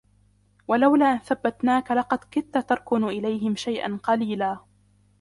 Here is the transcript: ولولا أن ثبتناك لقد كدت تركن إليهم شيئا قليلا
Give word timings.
ولولا 0.67 1.13
أن 1.13 1.17
ثبتناك 1.19 1.91
لقد 1.91 2.19
كدت 2.31 2.57
تركن 2.57 3.03
إليهم 3.03 3.55
شيئا 3.55 3.99
قليلا 4.03 4.59